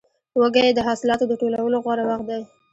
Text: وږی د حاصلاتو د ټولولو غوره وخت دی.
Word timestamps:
وږی 0.39 0.67
د 0.73 0.79
حاصلاتو 0.87 1.25
د 1.27 1.33
ټولولو 1.41 1.77
غوره 1.83 2.03
وخت 2.09 2.25
دی. 2.29 2.41